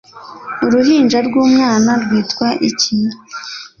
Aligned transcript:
Uruhinja 0.65 1.17
rw'umwana 1.27 1.91
rwitwa 2.03 2.47
iki? 2.69 2.93